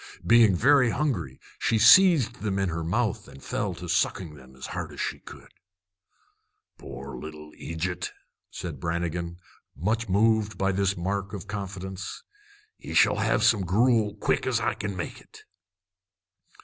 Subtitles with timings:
[0.25, 4.65] Being very hungry, she seized them in her mouth and fell to sucking them as
[4.73, 5.53] hard as she could.
[6.79, 8.09] "Pore little eejut,"
[8.49, 9.37] said Brannigan,
[9.75, 12.23] much moved by this mark of confidence,
[12.79, 15.43] "ye shall have some gruel quick as I kin make it."